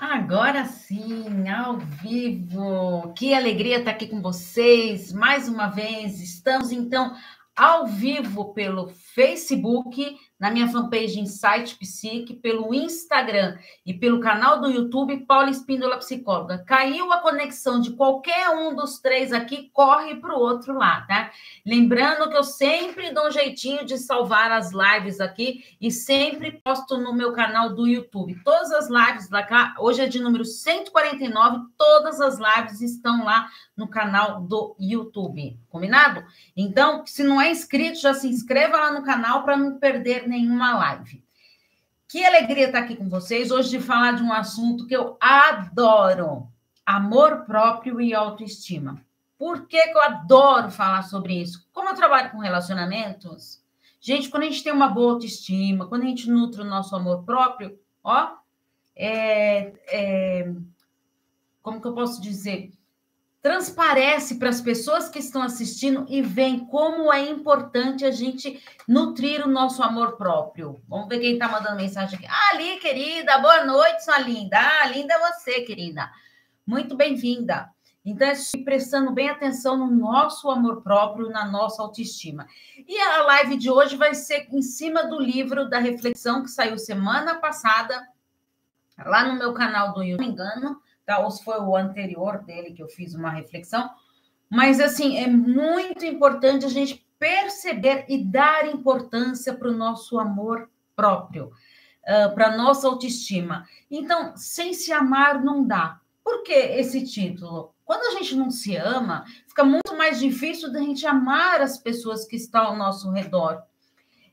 Agora 0.00 0.64
sim, 0.64 1.46
ao 1.46 1.76
vivo. 1.76 3.12
Que 3.12 3.34
alegria 3.34 3.80
estar 3.80 3.90
aqui 3.90 4.06
com 4.06 4.22
vocês 4.22 5.12
mais 5.12 5.46
uma 5.46 5.66
vez. 5.66 6.22
Estamos 6.22 6.72
então 6.72 7.14
ao 7.54 7.86
vivo 7.86 8.54
pelo 8.54 8.88
Facebook, 8.88 10.16
na 10.40 10.50
minha 10.50 10.66
fanpage 10.66 11.20
Insight 11.20 11.76
Psique, 11.76 12.34
pelo 12.34 12.72
Instagram 12.72 13.58
e 13.84 13.92
pelo 13.92 14.20
canal 14.20 14.58
do 14.58 14.70
YouTube 14.70 15.26
Paula 15.26 15.50
Espíndola 15.50 15.98
Psicóloga. 15.98 16.64
Caiu 16.66 17.12
a 17.12 17.18
conexão 17.18 17.78
de 17.78 17.92
qualquer 17.92 18.48
um 18.48 18.74
dos 18.74 18.98
três 18.98 19.34
aqui, 19.34 19.68
corre 19.74 20.16
para 20.16 20.34
o 20.34 20.40
outro 20.40 20.72
lá, 20.72 21.02
tá? 21.02 21.30
Lembrando 21.66 22.30
que 22.30 22.36
eu 22.36 22.42
sempre 22.42 23.12
dou 23.12 23.28
um 23.28 23.30
jeitinho 23.30 23.84
de 23.84 23.98
salvar 23.98 24.50
as 24.50 24.72
lives 24.72 25.20
aqui 25.20 25.62
e 25.78 25.90
sempre 25.90 26.52
posto 26.64 26.96
no 26.96 27.12
meu 27.12 27.32
canal 27.34 27.74
do 27.74 27.86
YouTube. 27.86 28.40
Todas 28.42 28.72
as 28.72 28.88
lives 28.88 29.28
cá, 29.46 29.74
hoje 29.78 30.00
é 30.00 30.06
de 30.06 30.20
número 30.20 30.44
149, 30.44 31.66
todas 31.76 32.20
as 32.20 32.38
lives 32.38 32.80
estão 32.80 33.24
lá 33.24 33.46
no 33.80 33.88
canal 33.88 34.42
do 34.42 34.76
YouTube, 34.78 35.58
combinado? 35.70 36.22
Então, 36.54 37.04
se 37.06 37.24
não 37.24 37.40
é 37.40 37.50
inscrito, 37.50 37.98
já 37.98 38.12
se 38.12 38.28
inscreva 38.28 38.76
lá 38.76 38.92
no 38.92 39.02
canal 39.02 39.42
para 39.42 39.56
não 39.56 39.78
perder 39.78 40.28
nenhuma 40.28 40.78
live. 40.78 41.24
Que 42.06 42.22
alegria 42.24 42.66
estar 42.66 42.80
aqui 42.80 42.94
com 42.94 43.08
vocês 43.08 43.50
hoje 43.50 43.70
de 43.70 43.80
falar 43.80 44.12
de 44.12 44.22
um 44.22 44.32
assunto 44.32 44.86
que 44.86 44.94
eu 44.94 45.16
adoro: 45.18 46.46
amor 46.84 47.46
próprio 47.46 48.00
e 48.00 48.12
autoestima. 48.12 49.00
Por 49.38 49.66
que, 49.66 49.82
que 49.82 49.96
eu 49.96 50.02
adoro 50.02 50.70
falar 50.70 51.02
sobre 51.02 51.40
isso? 51.40 51.66
Como 51.72 51.88
eu 51.88 51.94
trabalho 51.94 52.30
com 52.30 52.38
relacionamentos, 52.38 53.64
gente, 53.98 54.28
quando 54.28 54.42
a 54.42 54.46
gente 54.46 54.62
tem 54.62 54.72
uma 54.72 54.88
boa 54.88 55.14
autoestima, 55.14 55.86
quando 55.86 56.02
a 56.02 56.06
gente 56.06 56.28
nutre 56.28 56.60
o 56.60 56.66
nosso 56.66 56.94
amor 56.94 57.24
próprio, 57.24 57.78
ó, 58.04 58.34
é, 58.94 59.72
é, 59.88 60.52
como 61.62 61.80
que 61.80 61.86
eu 61.86 61.94
posso 61.94 62.20
dizer? 62.20 62.72
Transparece 63.42 64.34
para 64.34 64.50
as 64.50 64.60
pessoas 64.60 65.08
que 65.08 65.18
estão 65.18 65.42
assistindo 65.42 66.04
e 66.08 66.20
vem 66.20 66.66
como 66.66 67.12
é 67.12 67.28
importante 67.28 68.04
a 68.04 68.10
gente 68.10 68.62
nutrir 68.86 69.46
o 69.46 69.50
nosso 69.50 69.82
amor 69.82 70.16
próprio. 70.16 70.82
Vamos 70.86 71.08
ver 71.08 71.20
quem 71.20 71.34
está 71.34 71.48
mandando 71.48 71.76
mensagem 71.76 72.18
aqui. 72.18 72.26
Ah, 72.28 72.50
Ali, 72.52 72.78
querida, 72.78 73.38
boa 73.38 73.64
noite, 73.64 74.04
sua 74.04 74.18
linda. 74.18 74.58
Ah, 74.58 74.86
linda 74.86 75.14
é 75.14 75.32
você, 75.32 75.62
querida. 75.62 76.10
Muito 76.66 76.94
bem-vinda. 76.96 77.70
Então, 78.04 78.28
é 78.28 78.34
prestando 78.64 79.12
bem 79.12 79.28
atenção 79.30 79.76
no 79.76 79.90
nosso 79.90 80.50
amor 80.50 80.82
próprio, 80.82 81.30
na 81.30 81.46
nossa 81.46 81.82
autoestima. 81.82 82.46
E 82.86 82.98
a 82.98 83.22
live 83.22 83.56
de 83.56 83.70
hoje 83.70 83.96
vai 83.96 84.14
ser 84.14 84.48
em 84.50 84.62
cima 84.62 85.04
do 85.04 85.20
livro 85.20 85.68
da 85.68 85.78
reflexão 85.78 86.42
que 86.42 86.50
saiu 86.50 86.78
semana 86.78 87.36
passada, 87.36 88.06
lá 88.98 89.26
no 89.26 89.38
meu 89.38 89.52
canal 89.52 89.92
do 89.92 90.02
YouTube, 90.02 90.20
não 90.20 90.26
me 90.26 90.32
engano, 90.32 90.82
tá? 91.10 91.18
ou 91.18 91.30
se 91.30 91.42
foi 91.42 91.58
o 91.58 91.76
anterior 91.76 92.38
dele 92.44 92.72
que 92.72 92.82
eu 92.82 92.88
fiz 92.88 93.14
uma 93.14 93.30
reflexão. 93.30 93.90
Mas, 94.48 94.80
assim, 94.80 95.18
é 95.18 95.26
muito 95.26 96.04
importante 96.04 96.64
a 96.64 96.68
gente 96.68 97.04
perceber 97.18 98.04
e 98.08 98.24
dar 98.24 98.68
importância 98.68 99.54
para 99.54 99.68
o 99.68 99.76
nosso 99.76 100.18
amor 100.18 100.70
próprio, 100.94 101.46
uh, 101.46 102.34
para 102.34 102.48
a 102.48 102.56
nossa 102.56 102.86
autoestima. 102.86 103.66
Então, 103.90 104.36
sem 104.36 104.72
se 104.72 104.92
amar 104.92 105.42
não 105.42 105.66
dá. 105.66 106.00
Por 106.22 106.42
que 106.42 106.52
esse 106.52 107.04
título? 107.04 107.74
Quando 107.84 108.02
a 108.14 108.18
gente 108.18 108.36
não 108.36 108.50
se 108.50 108.76
ama, 108.76 109.24
fica 109.48 109.64
muito 109.64 109.96
mais 109.96 110.20
difícil 110.20 110.72
da 110.72 110.78
gente 110.78 111.06
amar 111.06 111.60
as 111.60 111.76
pessoas 111.76 112.24
que 112.24 112.36
estão 112.36 112.66
ao 112.66 112.76
nosso 112.76 113.10
redor. 113.10 113.62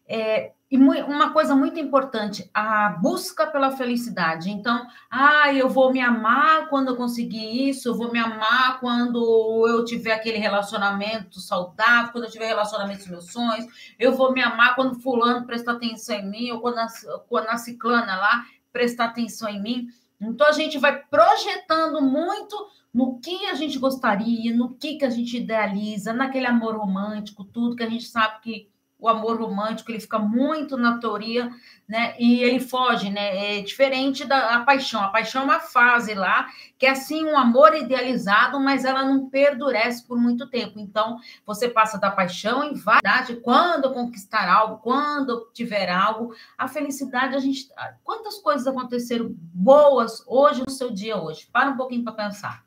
É, 0.08 0.54
e 0.70 0.78
uma 0.78 1.32
coisa 1.32 1.56
muito 1.56 1.80
importante, 1.80 2.50
a 2.54 2.90
busca 2.90 3.48
pela 3.48 3.72
felicidade. 3.72 4.52
Então, 4.52 4.86
ah, 5.10 5.54
eu 5.54 5.70
vou 5.70 5.94
me 5.94 6.02
amar 6.02 6.68
quando 6.68 6.90
eu 6.90 6.98
conseguir 6.98 7.70
isso, 7.70 7.88
eu 7.88 7.96
vou 7.96 8.12
me 8.12 8.20
amar 8.20 8.82
quando 8.82 9.66
eu 9.70 9.86
tiver 9.86 10.12
aquele 10.12 10.38
relacionamento 10.38 11.40
saudável, 11.40 12.12
quando 12.12 12.26
eu 12.26 12.30
tiver 12.30 12.48
relacionamento 12.48 13.06
com 13.06 13.12
meus 13.12 13.32
sonhos, 13.32 13.66
eu 13.98 14.14
vou 14.14 14.34
me 14.34 14.42
amar 14.42 14.76
quando 14.76 15.00
fulano 15.00 15.46
prestar 15.46 15.74
atenção 15.74 16.18
em 16.18 16.30
mim, 16.30 16.52
ou 16.52 16.60
quando 16.60 16.80
a, 16.80 16.88
quando 17.30 17.48
a 17.48 17.58
ciclana 17.58 18.18
lá 18.18 18.44
prestar 18.74 19.06
atenção 19.06 19.48
em 19.48 19.62
mim. 19.62 19.88
Então, 20.20 20.48
a 20.48 20.52
gente 20.52 20.78
vai 20.78 21.02
projetando 21.02 22.02
muito 22.02 22.68
no 22.94 23.20
que 23.20 23.46
a 23.46 23.54
gente 23.54 23.80
gostaria, 23.80 24.54
no 24.54 24.74
que, 24.74 24.98
que 24.98 25.06
a 25.06 25.10
gente 25.10 25.38
idealiza, 25.38 26.12
naquele 26.12 26.48
amor 26.48 26.76
romântico, 26.76 27.46
tudo 27.46 27.76
que 27.76 27.84
a 27.84 27.90
gente 27.90 28.06
sabe 28.06 28.42
que 28.42 28.70
o 29.00 29.08
amor 29.08 29.40
romântico, 29.40 29.92
ele 29.92 30.00
fica 30.00 30.18
muito 30.18 30.76
na 30.76 30.98
teoria, 30.98 31.52
né? 31.88 32.16
E 32.20 32.42
ele 32.42 32.60
foge, 32.60 33.10
né? 33.10 33.58
É 33.58 33.62
diferente 33.62 34.26
da 34.26 34.60
paixão. 34.62 35.02
A 35.02 35.10
paixão 35.10 35.44
é 35.44 35.46
uma 35.46 35.60
fase 35.60 36.14
lá, 36.14 36.48
que 36.78 36.86
é 36.86 36.92
assim 36.92 37.24
um 37.24 37.38
amor 37.38 37.76
idealizado, 37.76 38.60
mas 38.60 38.86
ela 38.86 39.04
não 39.04 39.30
perdurece 39.30 40.06
por 40.06 40.18
muito 40.18 40.50
tempo. 40.50 40.80
Então, 40.80 41.18
você 41.46 41.70
passa 41.70 41.98
da 42.00 42.10
paixão 42.10 42.64
em 42.64 42.74
vaidade, 42.74 43.36
quando 43.38 43.94
conquistar 43.94 44.50
algo, 44.50 44.80
quando 44.80 45.50
tiver 45.54 45.90
algo, 45.90 46.34
a 46.58 46.68
felicidade, 46.68 47.36
a 47.36 47.40
gente. 47.40 47.68
Quantas 48.04 48.40
coisas 48.40 48.66
aconteceram 48.66 49.34
boas 49.54 50.24
hoje 50.28 50.64
no 50.68 50.72
seu 50.72 50.92
dia 50.92 51.18
hoje? 51.18 51.48
Para 51.52 51.70
um 51.70 51.78
pouquinho 51.78 52.04
para 52.04 52.14
pensar. 52.14 52.67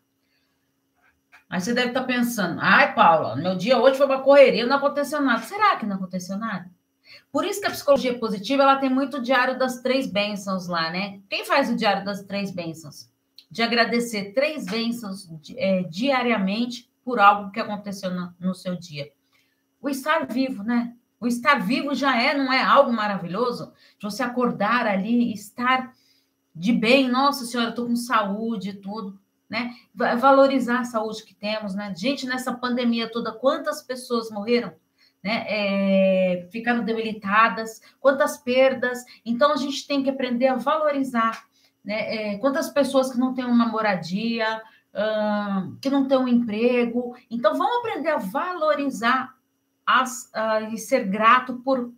Aí 1.51 1.61
você 1.61 1.75
deve 1.75 1.89
estar 1.89 2.03
tá 2.03 2.07
pensando, 2.07 2.61
ai, 2.63 2.95
Paula, 2.95 3.35
meu 3.35 3.57
dia 3.57 3.77
hoje 3.77 3.99
foi 3.99 4.07
uma 4.07 4.23
correria, 4.23 4.65
não 4.65 4.77
aconteceu 4.77 5.21
nada. 5.21 5.43
Será 5.43 5.75
que 5.75 5.85
não 5.85 5.97
aconteceu 5.97 6.39
nada? 6.39 6.71
Por 7.33 7.45
isso 7.45 7.61
que 7.61 7.67
a 7.67 7.71
psicologia 7.71 8.17
positiva 8.17 8.63
ela 8.63 8.77
tem 8.77 8.89
muito 8.89 9.17
o 9.17 9.23
diário 9.23 9.59
das 9.59 9.83
três 9.83 10.07
bênçãos 10.07 10.69
lá, 10.69 10.91
né? 10.91 11.21
Quem 11.29 11.45
faz 11.45 11.69
o 11.69 11.75
diário 11.75 12.05
das 12.05 12.23
três 12.23 12.53
bênçãos? 12.53 13.11
De 13.51 13.63
agradecer 13.63 14.33
três 14.33 14.65
bênçãos 14.65 15.29
é, 15.57 15.83
diariamente 15.83 16.89
por 17.05 17.19
algo 17.19 17.51
que 17.51 17.59
aconteceu 17.59 18.13
no, 18.13 18.33
no 18.39 18.55
seu 18.55 18.77
dia. 18.77 19.11
O 19.83 19.89
estar 19.89 20.29
vivo, 20.29 20.63
né? 20.63 20.95
O 21.19 21.27
estar 21.27 21.57
vivo 21.57 21.97
já 21.97 22.17
é, 22.17 22.33
não 22.33 22.53
é 22.53 22.63
algo 22.63 22.93
maravilhoso? 22.93 23.73
De 23.99 24.05
você 24.05 24.23
acordar 24.23 24.87
ali, 24.87 25.33
estar 25.33 25.93
de 26.55 26.73
bem, 26.73 27.09
nossa 27.09 27.45
senhora, 27.45 27.71
estou 27.71 27.89
com 27.89 27.97
saúde 27.97 28.71
e 28.71 28.75
tudo 28.75 29.20
né? 29.51 29.75
Valorizar 29.93 30.81
a 30.81 30.85
saúde 30.85 31.25
que 31.25 31.35
temos, 31.35 31.75
né? 31.75 31.93
Gente, 31.97 32.25
nessa 32.25 32.55
pandemia 32.55 33.11
toda, 33.11 33.33
quantas 33.33 33.83
pessoas 33.83 34.31
morreram? 34.31 34.73
Né, 35.23 35.45
é, 35.49 36.49
ficaram 36.51 36.83
debilitadas, 36.83 37.83
quantas 38.01 38.39
perdas. 38.39 39.05
Então, 39.23 39.53
a 39.53 39.57
gente 39.57 39.87
tem 39.87 40.03
que 40.03 40.09
aprender 40.09 40.47
a 40.47 40.55
valorizar. 40.55 41.45
Né, 41.85 42.35
é, 42.35 42.39
quantas 42.39 42.71
pessoas 42.71 43.13
que 43.13 43.19
não 43.19 43.35
têm 43.35 43.45
uma 43.45 43.67
moradia, 43.67 44.63
uh, 44.95 45.77
que 45.81 45.91
não 45.91 46.07
têm 46.07 46.17
um 46.17 46.29
emprego. 46.29 47.15
Então, 47.31 47.55
vamos 47.55 47.79
aprender 47.79 48.11
a 48.11 48.19
valorizar 48.19 49.35
as, 49.87 50.31
uh, 50.35 50.73
e 50.73 50.79
ser 50.79 51.05
grato 51.05 51.57
por, 51.57 51.93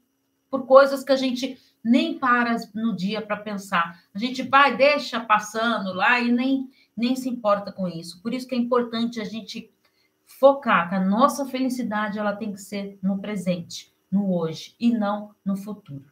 por 0.51 0.67
coisas 0.67 1.05
que 1.05 1.13
a 1.13 1.17
gente 1.17 1.59
nem 1.85 2.19
para 2.19 2.57
no 2.75 2.95
dia 2.95 3.21
para 3.21 3.37
pensar. 3.37 4.01
A 4.15 4.19
gente 4.19 4.43
vai, 4.43 4.77
deixa 4.77 5.21
passando 5.21 5.93
lá 5.93 6.21
e 6.21 6.31
nem 6.31 6.71
nem 6.97 7.17
se 7.17 7.29
importa 7.29 7.73
com 7.73 7.89
isso. 7.89 8.21
Por 8.23 8.33
isso 8.35 8.47
que 8.47 8.55
é 8.55 8.59
importante 8.59 9.21
a 9.21 9.25
gente 9.25 9.73
focar 10.25 10.89
que 10.89 10.95
a 10.95 11.01
nossa 11.01 11.45
felicidade 11.47 12.19
ela 12.19 12.35
tem 12.35 12.53
que 12.53 12.61
ser 12.61 12.99
no 13.03 13.19
presente, 13.19 13.93
no 14.11 14.35
hoje 14.35 14.75
e 14.79 14.91
não 14.91 15.35
no 15.45 15.57
futuro. 15.57 16.05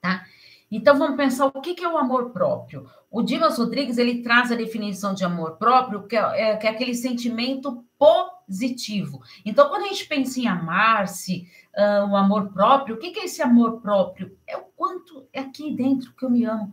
Tá? 0.00 0.24
Então 0.70 0.98
vamos 0.98 1.16
pensar 1.16 1.46
o 1.46 1.60
que 1.60 1.82
é 1.82 1.88
o 1.88 1.98
amor 1.98 2.30
próprio. 2.30 2.88
O 3.10 3.22
Dimas 3.22 3.58
Rodrigues 3.58 3.98
ele 3.98 4.22
traz 4.22 4.50
a 4.50 4.56
definição 4.56 5.14
de 5.14 5.24
amor 5.24 5.56
próprio, 5.56 6.06
que 6.06 6.16
é, 6.16 6.50
é, 6.50 6.56
que 6.56 6.66
é 6.66 6.70
aquele 6.70 6.94
sentimento 6.94 7.84
positivo. 7.98 9.22
Então, 9.44 9.68
quando 9.68 9.84
a 9.84 9.88
gente 9.88 10.06
pensa 10.06 10.40
em 10.40 10.46
amar-se, 10.46 11.48
uh, 11.76 12.10
o 12.10 12.16
amor 12.16 12.52
próprio, 12.52 12.96
o 12.96 12.98
que 12.98 13.18
é 13.18 13.24
esse 13.24 13.40
amor 13.40 13.80
próprio? 13.80 14.36
É 14.46 14.56
o 14.56 14.64
quanto 14.76 15.26
é 15.32 15.40
aqui 15.40 15.74
dentro 15.74 16.12
que 16.14 16.24
eu 16.24 16.30
me 16.30 16.44
amo, 16.44 16.72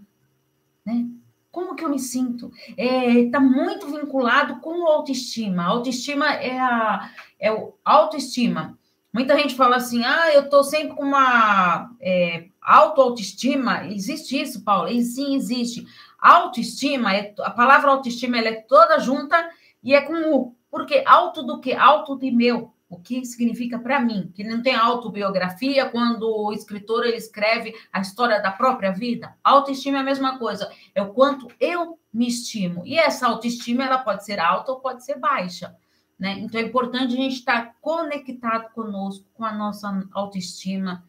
né? 0.86 1.08
Como 1.54 1.76
que 1.76 1.86
eu 1.86 1.90
me 1.90 2.00
sinto? 2.00 2.52
Está 2.70 2.84
é, 2.84 3.30
tá 3.30 3.40
muito 3.40 3.86
vinculado 3.86 4.60
com 4.60 4.88
autoestima. 4.88 5.64
Autoestima 5.64 6.34
é 6.34 6.60
a 6.60 7.12
é 7.40 7.52
o 7.52 7.76
autoestima. 7.86 8.76
Muita 9.14 9.38
gente 9.38 9.54
fala 9.54 9.76
assim: 9.76 10.04
ah, 10.04 10.34
eu 10.34 10.46
estou 10.46 10.64
sempre 10.64 10.96
com 10.96 11.04
uma 11.04 11.92
é, 12.02 12.48
autoestima. 12.60 13.86
Existe 13.86 14.42
isso, 14.42 14.64
Paula? 14.64 14.90
E 14.92 15.04
sim, 15.04 15.36
existe. 15.36 15.86
Autoestima, 16.18 17.14
é, 17.14 17.36
a 17.42 17.52
palavra 17.52 17.92
autoestima 17.92 18.40
ela 18.40 18.48
é 18.48 18.62
toda 18.62 18.98
junta 18.98 19.48
e 19.84 19.94
é 19.94 20.02
com 20.02 20.36
o. 20.36 20.56
Porque 20.72 21.04
alto 21.06 21.44
do 21.44 21.62
que? 21.62 21.72
Alto 21.72 22.18
de 22.18 22.32
meu 22.32 22.74
o 22.94 23.00
que 23.00 23.26
significa 23.26 23.80
para 23.80 24.00
mim, 24.00 24.32
que 24.34 24.44
não 24.44 24.62
tem 24.62 24.76
autobiografia 24.76 25.90
quando 25.90 26.24
o 26.24 26.54
escritor 26.54 27.06
ele 27.06 27.18
escreve 27.18 27.74
a 27.92 28.00
história 28.00 28.42
da 28.42 28.52
própria 28.52 28.92
vida. 28.92 29.36
Autoestima 29.44 29.98
é 29.98 30.02
a 30.02 30.04
mesma 30.04 30.38
coisa, 30.38 30.72
é 30.94 31.02
o 31.02 31.14
quanto 31.14 31.48
eu 31.60 31.98
me 32.14 32.28
estimo. 32.28 32.84
E 32.86 32.98
essa 32.98 33.28
autoestima 33.28 33.84
ela 33.84 33.98
pode 33.98 34.24
ser 34.24 34.40
alta 34.40 34.72
ou 34.72 34.80
pode 34.80 35.04
ser 35.04 35.18
baixa. 35.18 35.76
Né? 36.20 36.40
Então 36.40 36.62
é 36.62 36.64
importante 36.64 37.14
a 37.14 37.18
gente 37.18 37.36
estar 37.36 37.76
conectado 37.82 38.72
conosco, 38.74 39.26
com 39.34 39.44
a 39.44 39.52
nossa 39.52 40.08
autoestima. 40.14 41.04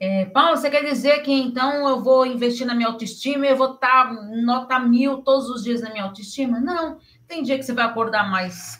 É, 0.00 0.26
Paulo, 0.26 0.56
você 0.56 0.70
quer 0.70 0.84
dizer 0.84 1.22
que 1.22 1.32
então 1.32 1.88
eu 1.88 2.00
vou 2.00 2.24
investir 2.24 2.64
na 2.64 2.74
minha 2.74 2.88
autoestima 2.88 3.44
e 3.44 3.50
eu 3.50 3.56
vou 3.56 3.74
estar 3.74 4.06
tá, 4.06 4.12
nota 4.12 4.78
mil 4.78 5.18
todos 5.22 5.50
os 5.50 5.64
dias 5.64 5.80
na 5.80 5.90
minha 5.90 6.04
autoestima? 6.04 6.60
Não. 6.60 6.98
Tem 7.26 7.42
dia 7.42 7.58
que 7.58 7.64
você 7.64 7.72
vai 7.72 7.84
acordar 7.84 8.30
mais 8.30 8.78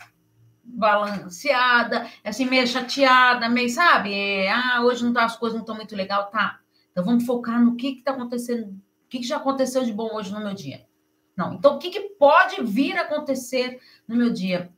balanceada, 0.68 2.06
assim, 2.24 2.44
meio 2.44 2.66
chateada, 2.66 3.48
meio, 3.48 3.70
sabe? 3.70 4.12
É, 4.12 4.50
ah, 4.50 4.82
hoje 4.82 5.04
não 5.04 5.12
tá, 5.12 5.24
as 5.24 5.36
coisas 5.36 5.54
não 5.54 5.62
estão 5.62 5.74
muito 5.74 5.96
legal, 5.96 6.26
tá. 6.30 6.60
Então 6.92 7.04
vamos 7.04 7.24
focar 7.24 7.62
no 7.62 7.76
que 7.76 7.88
está 7.88 8.12
acontecendo, 8.12 8.68
o 8.70 9.08
que, 9.08 9.18
que 9.18 9.26
já 9.26 9.36
aconteceu 9.36 9.84
de 9.84 9.92
bom 9.92 10.14
hoje 10.14 10.32
no 10.32 10.40
meu 10.40 10.54
dia. 10.54 10.86
Não, 11.36 11.54
então 11.54 11.76
o 11.76 11.78
que, 11.78 11.90
que 11.90 12.00
pode 12.18 12.62
vir 12.62 12.98
a 12.98 13.02
acontecer 13.02 13.78
no 14.06 14.16
meu 14.16 14.32
dia? 14.32 14.70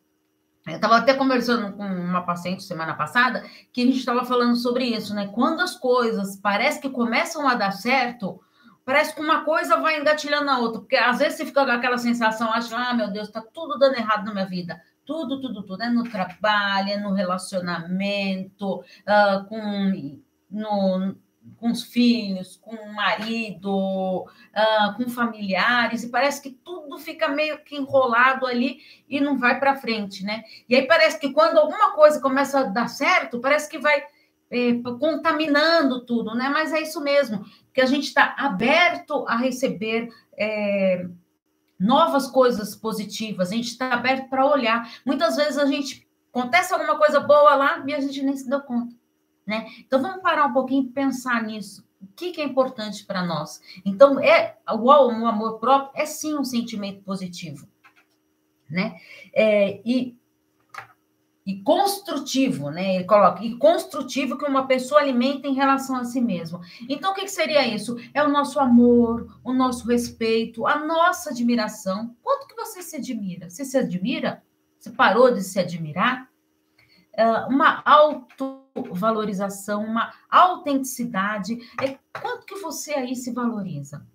Eu 0.66 0.76
estava 0.76 0.98
até 0.98 1.14
conversando 1.14 1.72
com 1.74 1.82
uma 1.82 2.22
paciente 2.22 2.62
semana 2.62 2.94
passada 2.94 3.44
que 3.72 3.82
a 3.82 3.86
gente 3.86 3.98
estava 3.98 4.24
falando 4.24 4.54
sobre 4.56 4.84
isso, 4.84 5.14
né? 5.14 5.28
Quando 5.28 5.60
as 5.60 5.74
coisas 5.74 6.36
parece 6.36 6.80
que 6.80 6.90
começam 6.90 7.48
a 7.48 7.54
dar 7.54 7.72
certo, 7.72 8.38
parece 8.84 9.14
que 9.14 9.20
uma 9.22 9.42
coisa 9.42 9.78
vai 9.78 9.98
engatilhando 9.98 10.50
a 10.50 10.58
outra, 10.58 10.80
porque 10.80 10.96
às 10.96 11.18
vezes 11.18 11.38
você 11.38 11.46
fica 11.46 11.64
com 11.64 11.70
aquela 11.70 11.96
sensação, 11.96 12.52
acha, 12.52 12.76
ah, 12.76 12.92
meu 12.92 13.10
Deus, 13.10 13.28
está 13.28 13.40
tudo 13.40 13.78
dando 13.78 13.96
errado 13.96 14.26
na 14.26 14.32
minha 14.32 14.46
vida. 14.46 14.80
Tudo, 15.10 15.40
tudo, 15.40 15.64
tudo, 15.64 15.76
né? 15.76 15.88
No 15.88 16.04
trabalho, 16.04 17.00
no 17.00 17.12
relacionamento, 17.12 18.76
uh, 18.76 19.44
com, 19.48 20.22
no, 20.48 21.16
com 21.56 21.72
os 21.72 21.82
filhos, 21.82 22.56
com 22.58 22.76
o 22.76 22.94
marido, 22.94 24.22
uh, 24.22 24.94
com 24.96 25.10
familiares, 25.10 26.04
e 26.04 26.10
parece 26.10 26.40
que 26.40 26.50
tudo 26.50 26.96
fica 26.96 27.28
meio 27.28 27.58
que 27.64 27.74
enrolado 27.74 28.46
ali 28.46 28.78
e 29.08 29.20
não 29.20 29.36
vai 29.36 29.58
para 29.58 29.74
frente, 29.74 30.24
né? 30.24 30.44
E 30.68 30.76
aí 30.76 30.86
parece 30.86 31.18
que 31.18 31.32
quando 31.32 31.58
alguma 31.58 31.90
coisa 31.90 32.20
começa 32.20 32.60
a 32.60 32.62
dar 32.62 32.86
certo, 32.86 33.40
parece 33.40 33.68
que 33.68 33.80
vai 33.80 34.04
é, 34.48 34.74
contaminando 35.00 36.06
tudo, 36.06 36.36
né? 36.36 36.48
Mas 36.50 36.72
é 36.72 36.82
isso 36.82 37.00
mesmo, 37.00 37.44
que 37.74 37.80
a 37.80 37.86
gente 37.86 38.04
está 38.04 38.36
aberto 38.38 39.26
a 39.26 39.36
receber. 39.36 40.08
É, 40.38 41.04
novas 41.80 42.26
coisas 42.26 42.76
positivas, 42.76 43.50
a 43.50 43.54
gente 43.54 43.68
está 43.68 43.94
aberto 43.94 44.28
para 44.28 44.46
olhar. 44.46 44.88
Muitas 45.04 45.36
vezes 45.36 45.58
a 45.58 45.66
gente 45.66 46.06
acontece 46.32 46.72
alguma 46.72 46.96
coisa 46.96 47.18
boa 47.18 47.56
lá 47.56 47.82
e 47.86 47.94
a 47.94 48.00
gente 48.00 48.22
nem 48.22 48.36
se 48.36 48.48
deu 48.48 48.60
conta 48.60 49.00
né? 49.50 49.66
Então 49.80 50.00
vamos 50.00 50.22
parar 50.22 50.46
um 50.46 50.52
pouquinho 50.52 50.84
e 50.84 50.92
pensar 50.92 51.42
nisso. 51.42 51.84
O 52.00 52.06
que, 52.14 52.30
que 52.30 52.40
é 52.40 52.44
importante 52.44 53.04
para 53.04 53.24
nós? 53.24 53.60
Então, 53.84 54.20
é 54.20 54.56
o, 54.70 54.84
o, 54.84 55.26
amor 55.26 55.58
próprio 55.58 56.00
é 56.00 56.06
sim 56.06 56.38
um 56.38 56.44
sentimento 56.44 57.02
positivo, 57.02 57.66
né? 58.70 58.96
É, 59.34 59.80
e, 59.84 60.16
e 61.50 61.62
construtivo, 61.62 62.70
né? 62.70 62.94
Ele 62.94 63.04
coloca, 63.04 63.44
e 63.44 63.56
construtivo 63.56 64.38
que 64.38 64.44
uma 64.44 64.68
pessoa 64.68 65.00
alimenta 65.00 65.48
em 65.48 65.54
relação 65.54 65.96
a 65.96 66.04
si 66.04 66.20
mesma. 66.20 66.60
Então, 66.88 67.10
o 67.10 67.14
que, 67.14 67.22
que 67.22 67.30
seria 67.30 67.66
isso? 67.66 67.96
É 68.14 68.22
o 68.22 68.28
nosso 68.28 68.60
amor, 68.60 69.26
o 69.42 69.52
nosso 69.52 69.88
respeito, 69.88 70.64
a 70.64 70.78
nossa 70.78 71.30
admiração. 71.30 72.14
Quanto 72.22 72.46
que 72.46 72.54
você 72.54 72.82
se 72.82 72.96
admira? 72.96 73.50
Você 73.50 73.64
se 73.64 73.76
admira? 73.76 74.44
Você 74.78 74.90
parou 74.90 75.32
de 75.32 75.42
se 75.42 75.58
admirar? 75.58 76.30
Uh, 77.18 77.52
uma 77.52 77.82
auto 77.84 78.60
valorização, 78.92 79.84
uma 79.84 80.12
autenticidade. 80.30 81.58
É 81.82 81.98
quanto 82.20 82.46
que 82.46 82.60
você 82.60 82.94
aí 82.94 83.16
se 83.16 83.32
valoriza? 83.32 84.06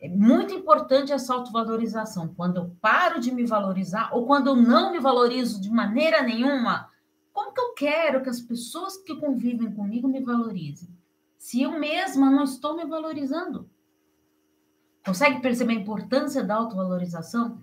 É 0.00 0.08
muito 0.08 0.54
importante 0.54 1.12
essa 1.12 1.34
autovalorização. 1.34 2.28
Quando 2.28 2.56
eu 2.56 2.76
paro 2.80 3.20
de 3.20 3.32
me 3.32 3.44
valorizar 3.44 4.10
ou 4.12 4.26
quando 4.26 4.48
eu 4.48 4.56
não 4.56 4.92
me 4.92 5.00
valorizo 5.00 5.60
de 5.60 5.70
maneira 5.70 6.22
nenhuma, 6.22 6.88
como 7.32 7.52
que 7.52 7.60
eu 7.60 7.74
quero 7.74 8.22
que 8.22 8.28
as 8.28 8.40
pessoas 8.40 8.96
que 8.96 9.16
convivem 9.16 9.72
comigo 9.72 10.08
me 10.08 10.20
valorizem? 10.20 10.88
Se 11.38 11.62
eu 11.62 11.78
mesma 11.78 12.30
não 12.30 12.44
estou 12.44 12.76
me 12.76 12.84
valorizando. 12.84 13.68
Consegue 15.04 15.40
perceber 15.40 15.72
a 15.72 15.80
importância 15.80 16.44
da 16.44 16.54
autovalorização? 16.56 17.60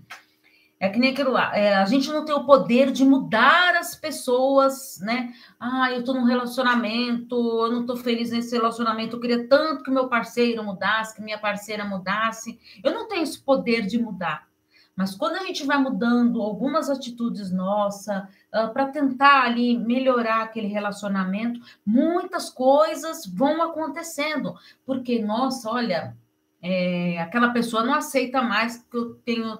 É 0.79 0.89
que 0.89 0.99
nem 0.99 1.09
aquilo 1.09 1.31
lá, 1.31 1.57
é, 1.57 1.73
a 1.73 1.85
gente 1.85 2.07
não 2.09 2.23
tem 2.23 2.35
o 2.35 2.45
poder 2.45 2.91
de 2.91 3.03
mudar 3.03 3.75
as 3.75 3.95
pessoas, 3.95 4.99
né? 5.01 5.33
Ah, 5.59 5.91
eu 5.91 6.03
tô 6.03 6.13
num 6.13 6.23
relacionamento, 6.23 7.35
eu 7.35 7.71
não 7.71 7.83
tô 7.83 7.95
feliz 7.95 8.29
nesse 8.29 8.55
relacionamento, 8.55 9.15
eu 9.15 9.19
queria 9.19 9.47
tanto 9.47 9.83
que 9.83 9.89
meu 9.89 10.07
parceiro 10.07 10.63
mudasse, 10.63 11.15
que 11.15 11.21
minha 11.21 11.39
parceira 11.39 11.83
mudasse. 11.83 12.59
Eu 12.83 12.93
não 12.93 13.07
tenho 13.07 13.23
esse 13.23 13.39
poder 13.39 13.87
de 13.87 13.97
mudar. 13.97 14.47
Mas 14.95 15.15
quando 15.15 15.35
a 15.35 15.43
gente 15.45 15.63
vai 15.63 15.77
mudando 15.79 16.41
algumas 16.41 16.89
atitudes 16.89 17.51
nossas, 17.51 18.17
uh, 18.17 18.71
para 18.73 18.87
tentar 18.87 19.43
ali 19.43 19.77
melhorar 19.77 20.41
aquele 20.41 20.67
relacionamento, 20.67 21.59
muitas 21.85 22.49
coisas 22.49 23.25
vão 23.25 23.61
acontecendo. 23.61 24.55
Porque, 24.83 25.19
nossa, 25.23 25.69
olha, 25.69 26.17
é, 26.61 27.19
aquela 27.19 27.49
pessoa 27.49 27.83
não 27.83 27.93
aceita 27.93 28.41
mais 28.41 28.77
que 28.77 28.97
eu 28.97 29.13
tenho 29.23 29.59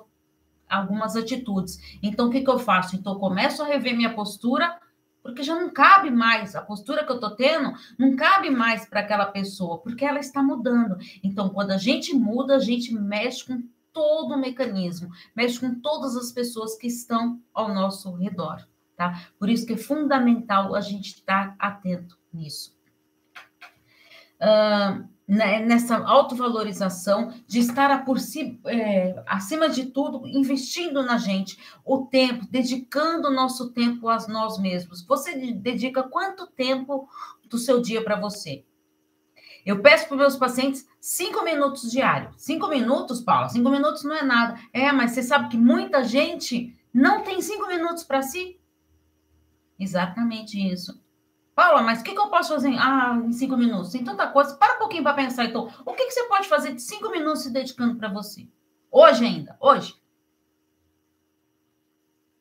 algumas 0.70 1.16
atitudes. 1.16 1.80
Então, 2.02 2.28
o 2.28 2.30
que, 2.30 2.42
que 2.42 2.50
eu 2.50 2.60
faço? 2.60 2.96
Então, 2.96 3.14
eu 3.14 3.20
começo 3.20 3.62
a 3.62 3.66
rever 3.66 3.96
minha 3.96 4.14
postura, 4.14 4.78
porque 5.24 5.44
já 5.44 5.56
não 5.56 5.70
cabe 5.70 6.10
mais, 6.10 6.56
a 6.56 6.62
postura 6.62 7.06
que 7.06 7.12
eu 7.12 7.16
estou 7.16 7.32
tendo 7.32 7.74
não 7.98 8.16
cabe 8.16 8.50
mais 8.50 8.86
para 8.86 9.02
aquela 9.02 9.26
pessoa, 9.26 9.80
porque 9.80 10.06
ela 10.06 10.20
está 10.20 10.42
mudando. 10.42 10.98
Então, 11.24 11.50
quando 11.50 11.72
a 11.72 11.78
gente 11.78 12.16
muda, 12.16 12.56
a 12.56 12.60
gente 12.60 12.94
mexe 12.94 13.46
com 13.46 13.62
todo 13.92 14.36
o 14.36 14.38
mecanismo, 14.38 15.10
mexe 15.36 15.60
com 15.60 15.80
todas 15.82 16.16
as 16.16 16.32
pessoas 16.32 16.78
que 16.78 16.88
estão 16.88 17.42
ao 17.54 17.74
nosso 17.74 18.14
redor, 18.14 18.68
tá? 18.96 19.28
Por 19.40 19.50
isso 19.50 19.66
que 19.66 19.74
é 19.74 19.78
fundamental 19.78 20.76
a 20.76 20.82
gente 20.82 21.16
estar 21.16 21.56
atento 21.58 22.18
nisso. 22.32 22.78
Uh, 24.40 25.08
nessa 25.28 25.98
autovalorização, 25.98 27.34
de 27.46 27.60
estar 27.60 28.06
por 28.06 28.18
si, 28.18 28.60
é, 28.66 29.22
acima 29.28 29.68
de 29.68 29.88
tudo, 29.88 30.26
investindo 30.26 31.04
na 31.04 31.18
gente, 31.18 31.60
o 31.84 32.06
tempo, 32.06 32.48
dedicando 32.50 33.28
o 33.28 33.34
nosso 33.34 33.72
tempo 33.72 34.08
a 34.08 34.18
nós 34.28 34.58
mesmos. 34.58 35.06
Você 35.06 35.36
dedica 35.52 36.04
quanto 36.04 36.48
tempo 36.48 37.10
do 37.50 37.58
seu 37.58 37.82
dia 37.82 38.02
para 38.02 38.18
você? 38.18 38.64
Eu 39.66 39.82
peço 39.82 40.08
para 40.08 40.16
meus 40.16 40.38
pacientes 40.38 40.88
cinco 40.98 41.44
minutos 41.44 41.92
diário. 41.92 42.32
Cinco 42.38 42.70
minutos, 42.70 43.20
Paula? 43.20 43.50
Cinco 43.50 43.70
minutos 43.70 44.06
não 44.06 44.16
é 44.16 44.24
nada. 44.24 44.58
É, 44.72 44.94
mas 44.94 45.12
você 45.12 45.22
sabe 45.22 45.50
que 45.50 45.58
muita 45.58 46.06
gente 46.06 46.74
não 46.94 47.22
tem 47.22 47.42
cinco 47.42 47.68
minutos 47.68 48.06
para 48.06 48.22
si? 48.22 48.58
Exatamente 49.78 50.58
isso. 50.58 50.98
Paula, 51.58 51.82
mas 51.82 52.02
o 52.02 52.04
que, 52.04 52.14
que, 52.14 52.20
eu 52.20 52.28
posso 52.28 52.54
fazer 52.54 52.78
ah, 52.78 53.20
em 53.26 53.32
cinco 53.32 53.58
minutos? 53.58 53.92
Tem 53.92 54.04
tanta 54.04 54.28
coisa. 54.28 54.56
Para 54.58 54.76
um 54.76 54.78
pouquinho 54.78 55.02
para 55.02 55.16
pensar, 55.16 55.46
então. 55.46 55.72
O 55.84 55.94
que, 55.96 56.06
que, 56.06 56.12
você 56.12 56.26
pode 56.26 56.48
fazer 56.48 56.76
de 56.76 56.84
cinco 56.84 57.10
minutos 57.10 57.42
se 57.42 57.52
dedicando 57.52 57.96
para 57.96 58.10
você? 58.10 58.48
Hoje 58.92 59.26
ainda, 59.26 59.58
hoje. 59.60 59.96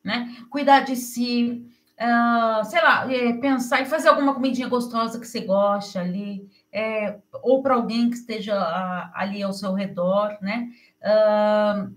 Né? 0.03 0.37
Cuidar 0.51 0.81
de 0.81 0.95
si, 0.95 1.67
uh, 1.99 2.63
sei 2.65 2.79
lá, 2.79 3.11
é, 3.11 3.33
pensar 3.33 3.81
e 3.81 3.87
fazer 3.87 4.09
alguma 4.09 4.35
comidinha 4.35 4.69
gostosa 4.69 5.19
que 5.19 5.25
você 5.25 5.41
gosta 5.41 5.99
ali, 5.99 6.47
é, 6.71 7.17
ou 7.41 7.63
para 7.63 7.73
alguém 7.73 8.11
que 8.11 8.17
esteja 8.17 8.55
uh, 8.55 9.11
ali 9.15 9.41
ao 9.41 9.51
seu 9.51 9.73
redor, 9.73 10.37
né? 10.39 10.69
Uh, 11.01 11.91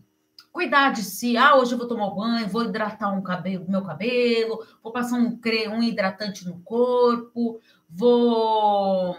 cuidar 0.52 0.90
de 0.90 1.02
si. 1.02 1.36
Ah, 1.36 1.56
hoje 1.56 1.72
eu 1.72 1.78
vou 1.78 1.88
tomar 1.88 2.10
banho, 2.10 2.48
vou 2.48 2.64
hidratar 2.64 3.12
um 3.12 3.22
cabelo, 3.22 3.68
meu 3.68 3.82
cabelo, 3.82 4.64
vou 4.82 4.92
passar 4.92 5.16
um, 5.16 5.38
um 5.72 5.82
hidratante 5.82 6.46
no 6.46 6.60
corpo, 6.60 7.60
vou 7.88 9.16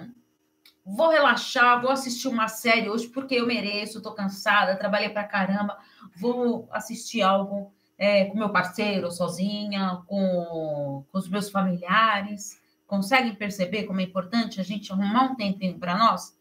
vou 0.83 1.09
relaxar, 1.09 1.81
vou 1.81 1.91
assistir 1.91 2.27
uma 2.27 2.47
série 2.47 2.89
hoje 2.89 3.07
porque 3.07 3.35
eu 3.35 3.45
mereço, 3.45 3.97
estou 3.97 4.13
cansada, 4.13 4.75
trabalhei 4.75 5.09
para 5.09 5.23
caramba, 5.23 5.77
vou 6.15 6.67
assistir 6.71 7.21
algo 7.21 7.71
é, 7.97 8.25
com 8.25 8.37
meu 8.37 8.49
parceiro, 8.49 9.11
sozinha, 9.11 10.01
com, 10.07 11.05
com 11.11 11.17
os 11.17 11.29
meus 11.29 11.49
familiares. 11.49 12.59
Conseguem 12.87 13.35
perceber 13.35 13.83
como 13.83 14.01
é 14.01 14.03
importante 14.03 14.59
a 14.59 14.63
gente 14.63 14.91
arrumar 14.91 15.25
um 15.25 15.35
tempinho 15.35 15.77
para 15.79 15.95
nós? 15.95 16.37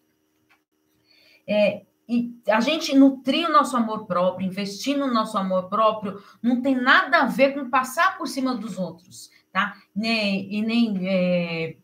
É, 1.46 1.84
e 2.10 2.50
a 2.50 2.58
gente 2.60 2.96
nutrir 2.96 3.48
o 3.48 3.52
nosso 3.52 3.76
amor 3.76 4.04
próprio, 4.04 4.44
investir 4.44 4.98
no 4.98 5.06
nosso 5.06 5.38
amor 5.38 5.68
próprio, 5.68 6.20
não 6.42 6.60
tem 6.60 6.74
nada 6.74 7.18
a 7.18 7.26
ver 7.26 7.54
com 7.54 7.70
passar 7.70 8.18
por 8.18 8.26
cima 8.26 8.52
dos 8.52 8.76
outros, 8.76 9.30
tá? 9.52 9.76
Nem, 9.94 10.52
e 10.52 10.60
nem. 10.60 11.08
É, 11.08 11.76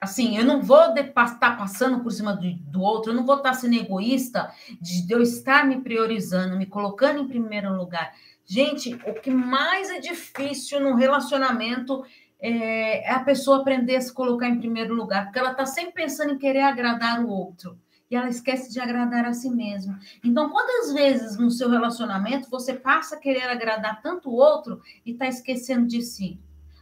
assim, 0.00 0.38
eu 0.38 0.44
não 0.44 0.62
vou 0.62 0.94
estar 0.94 1.38
tá 1.40 1.56
passando 1.56 2.04
por 2.04 2.12
cima 2.12 2.36
do, 2.36 2.48
do, 2.70 2.80
outro, 2.80 3.10
eu 3.10 3.16
não 3.16 3.26
vou 3.26 3.38
estar 3.38 3.50
tá 3.50 3.56
sendo 3.56 3.74
egoísta 3.74 4.48
de 4.80 5.12
eu 5.12 5.20
estar 5.20 5.66
me 5.66 5.80
priorizando, 5.80 6.56
me 6.56 6.66
colocando 6.66 7.20
em 7.20 7.26
primeiro 7.26 7.74
lugar. 7.74 8.14
Gente, 8.44 8.94
o 8.94 9.14
que 9.14 9.30
mais 9.30 9.90
é 9.90 9.98
difícil 9.98 10.78
no 10.78 10.94
relacionamento 10.94 12.04
é, 12.38 13.10
é 13.10 13.12
a 13.12 13.24
pessoa 13.24 13.58
aprender 13.58 13.96
a 13.96 14.00
se 14.00 14.12
colocar 14.12 14.48
em 14.48 14.60
primeiro 14.60 14.94
lugar, 14.94 15.24
porque 15.24 15.38
ela 15.40 15.50
está 15.50 15.66
sempre 15.66 15.94
pensando 15.94 16.34
em 16.34 16.38
querer 16.38 16.60
agradar 16.60 17.24
o 17.24 17.28
outro 17.28 17.76
e 18.10 18.16
ela 18.16 18.28
esquece 18.28 18.72
de 18.72 18.80
agradar 18.80 19.24
a 19.24 19.32
si 19.32 19.50
mesma. 19.50 19.98
Então, 20.24 20.50
quantas 20.50 20.92
vezes 20.92 21.36
no 21.36 21.50
seu 21.50 21.68
relacionamento 21.68 22.48
você 22.50 22.74
passa 22.74 23.16
a 23.16 23.18
querer 23.18 23.44
agradar 23.44 24.00
tanto 24.00 24.30
o 24.30 24.34
outro 24.34 24.80
e 25.04 25.12
está 25.12 25.26
esquecendo 25.26 25.86
de 25.86 26.02
si? 26.02 26.40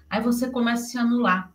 Aí 0.08 0.20
você 0.20 0.50
começa 0.50 0.82
a 0.82 0.86
se 0.86 0.98
anular, 0.98 1.52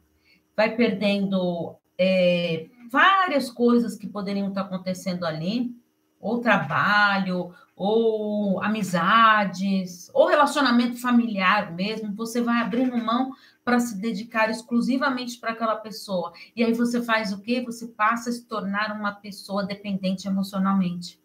vai 0.56 0.76
perdendo 0.76 1.76
é, 1.98 2.68
várias 2.92 3.50
coisas 3.50 3.96
que 3.96 4.08
poderiam 4.08 4.50
estar 4.50 4.62
acontecendo 4.62 5.26
ali, 5.26 5.74
ou 6.20 6.42
trabalho, 6.42 7.54
ou 7.76 8.62
amizades, 8.62 10.12
ou 10.14 10.28
relacionamento 10.28 11.00
familiar 11.00 11.74
mesmo, 11.74 12.14
você 12.14 12.42
vai 12.42 12.62
abrindo 12.62 12.98
mão 12.98 13.32
para 13.70 13.80
se 13.80 13.96
dedicar 14.00 14.50
exclusivamente 14.50 15.38
para 15.38 15.52
aquela 15.52 15.76
pessoa. 15.76 16.34
E 16.56 16.64
aí 16.64 16.74
você 16.74 17.04
faz 17.04 17.32
o 17.32 17.40
quê? 17.40 17.62
Você 17.64 17.86
passa 17.86 18.32
a 18.32 18.34
se 18.34 18.48
tornar 18.48 18.92
uma 19.00 19.12
pessoa 19.14 19.64
dependente 19.64 20.28
emocionalmente. 20.28 21.19